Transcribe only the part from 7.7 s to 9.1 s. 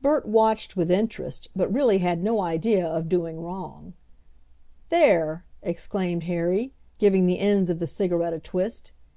the cigarette a twist.